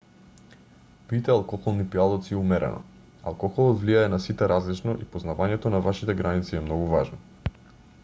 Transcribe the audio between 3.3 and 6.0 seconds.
алкохолот влијае на сите различно и познавањето на